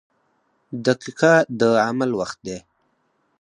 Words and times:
•دقیقه 0.85 1.33
د 1.59 1.61
عمل 1.87 2.11
وخت 2.19 2.37
دی. 2.47 2.57